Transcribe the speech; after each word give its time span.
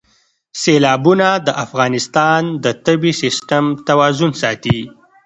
سیلابونه 0.61 1.27
د 1.45 1.47
افغانستان 1.65 2.41
د 2.63 2.65
طبعي 2.85 3.13
سیسټم 3.21 3.63
توازن 3.87 4.31
ساتي. 4.41 4.79